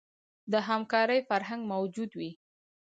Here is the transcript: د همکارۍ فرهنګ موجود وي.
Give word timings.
د 0.51 0.53
همکارۍ 0.67 1.19
فرهنګ 1.29 1.61
موجود 1.73 2.11
وي. 2.19 2.31